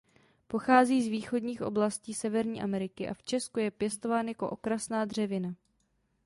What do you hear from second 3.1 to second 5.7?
v Česku je pěstován jako okrasná dřevina.